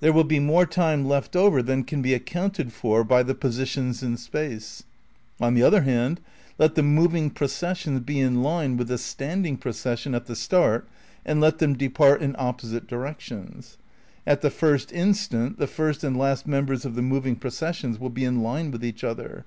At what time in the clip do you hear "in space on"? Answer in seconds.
4.02-5.54